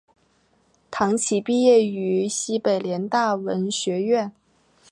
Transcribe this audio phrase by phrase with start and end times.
[0.89, 4.31] 唐祈毕业于西北联大文学院。